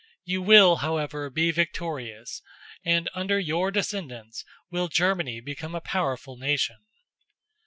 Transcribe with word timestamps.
You 0.23 0.41
will, 0.41 0.77
however, 0.77 1.29
be 1.29 1.51
victorious, 1.51 2.41
and 2.83 3.07
under 3.13 3.37
your 3.37 3.69
descendants 3.69 4.43
will 4.71 4.87
Germany 4.87 5.41
become 5.41 5.75
a 5.75 5.79
powerful 5.79 6.37
nation." 6.37 6.77